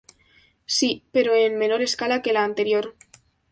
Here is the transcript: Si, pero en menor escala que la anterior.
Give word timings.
Si, 0.77 0.91
pero 1.13 1.31
en 1.35 1.59
menor 1.59 1.81
escala 1.83 2.23
que 2.23 2.33
la 2.33 2.43
anterior. 2.43 2.95